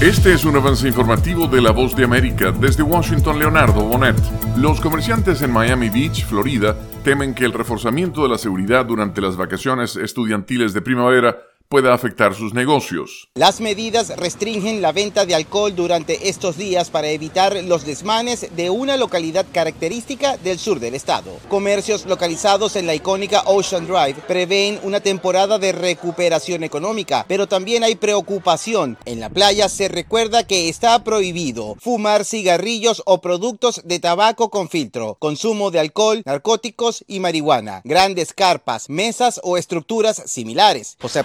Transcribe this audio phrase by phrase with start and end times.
[0.00, 2.52] Este es un avance informativo de La Voz de América.
[2.52, 4.14] Desde Washington, Leonardo Bonet.
[4.58, 9.38] Los comerciantes en Miami Beach, Florida, temen que el reforzamiento de la seguridad durante las
[9.38, 13.28] vacaciones estudiantiles de primavera pueda afectar sus negocios.
[13.34, 18.70] Las medidas restringen la venta de alcohol durante estos días para evitar los desmanes de
[18.70, 21.32] una localidad característica del sur del estado.
[21.48, 27.84] Comercios localizados en la icónica Ocean Drive prevén una temporada de recuperación económica, pero también
[27.84, 28.98] hay preocupación.
[29.04, 34.68] En la playa se recuerda que está prohibido fumar cigarrillos o productos de tabaco con
[34.68, 40.96] filtro, consumo de alcohol, narcóticos y marihuana, grandes carpas, mesas o estructuras similares.
[41.00, 41.24] José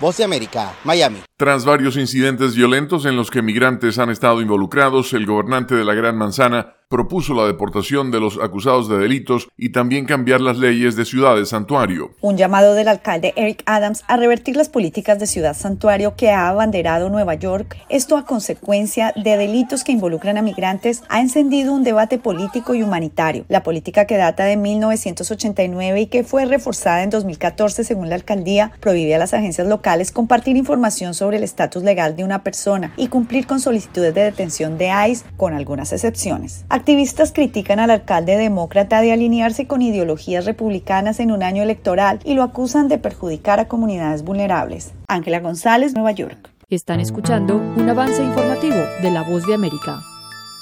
[0.00, 1.18] Voz de América, Miami.
[1.36, 5.94] Tras varios incidentes violentos en los que migrantes han estado involucrados, el gobernante de la
[5.94, 10.94] Gran Manzana propuso la deportación de los acusados de delitos y también cambiar las leyes
[10.94, 12.12] de Ciudad Santuario.
[12.20, 16.48] Un llamado del alcalde Eric Adams a revertir las políticas de Ciudad Santuario que ha
[16.48, 21.82] abanderado Nueva York, esto a consecuencia de delitos que involucran a migrantes, ha encendido un
[21.82, 23.44] debate político y humanitario.
[23.48, 28.70] La política que data de 1989 y que fue reforzada en 2014 según la alcaldía
[28.78, 33.08] prohíbe a las agencias locales compartir información sobre el estatus legal de una persona y
[33.08, 36.64] cumplir con solicitudes de detención de ICE con algunas excepciones.
[36.84, 42.34] Activistas critican al alcalde demócrata de alinearse con ideologías republicanas en un año electoral y
[42.34, 44.92] lo acusan de perjudicar a comunidades vulnerables.
[45.08, 46.50] Ángela González, Nueva York.
[46.68, 50.02] Están escuchando un avance informativo de La Voz de América.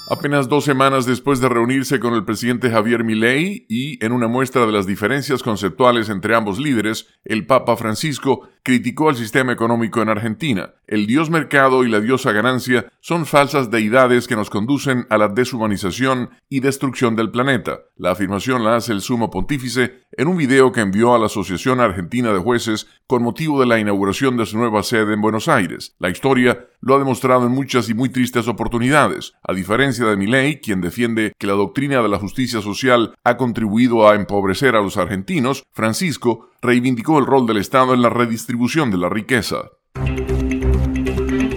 [0.09, 4.65] Apenas dos semanas después de reunirse con el presidente Javier Milei y en una muestra
[4.65, 10.09] de las diferencias conceptuales entre ambos líderes, el Papa Francisco criticó al sistema económico en
[10.09, 10.73] Argentina.
[10.87, 15.27] El dios mercado y la diosa ganancia son falsas deidades que nos conducen a la
[15.27, 17.81] deshumanización y destrucción del planeta.
[17.97, 21.81] La afirmación la hace el sumo pontífice en un video que envió a la Asociación
[21.81, 25.95] Argentina de Jueces con motivo de la inauguración de su nueva sede en Buenos Aires.
[25.99, 29.33] La historia lo ha demostrado en muchas y muy tristes oportunidades.
[29.43, 34.07] A diferencia de Milei, quien defiende que la doctrina de la justicia social ha contribuido
[34.07, 38.97] a empobrecer a los argentinos, Francisco reivindicó el rol del Estado en la redistribución de
[38.97, 39.71] la riqueza.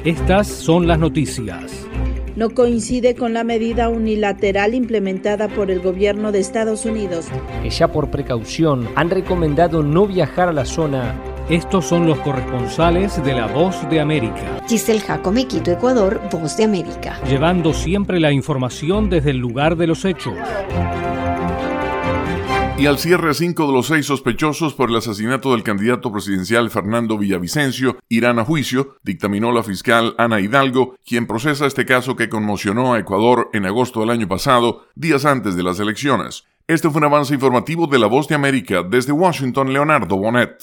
[0.04, 1.86] Estas son las noticias.
[2.34, 7.28] No coincide con la medida unilateral implementada por el gobierno de Estados Unidos.
[7.62, 11.14] Que ya por precaución han recomendado no viajar a la zona.
[11.48, 14.60] Estos son los corresponsales de La Voz de América.
[14.68, 17.20] Giselle Jacome, Quito, Ecuador, Voz de América.
[17.26, 20.34] Llevando siempre la información desde el lugar de los hechos.
[22.78, 27.16] Y al cierre, cinco de los seis sospechosos por el asesinato del candidato presidencial Fernando
[27.16, 32.92] Villavicencio irán a juicio, dictaminó la fiscal Ana Hidalgo, quien procesa este caso que conmocionó
[32.92, 36.44] a Ecuador en agosto del año pasado, días antes de las elecciones.
[36.68, 40.62] Este fue un avance informativo de La Voz de América desde Washington, Leonardo Bonet.